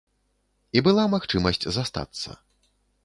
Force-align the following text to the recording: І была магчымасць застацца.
І 0.79 0.83
была 0.87 1.03
магчымасць 1.15 1.63
застацца. 1.77 2.29